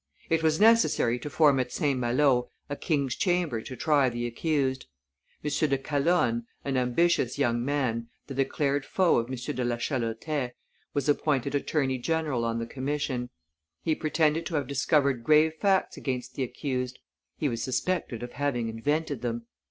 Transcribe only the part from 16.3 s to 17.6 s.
the accused; he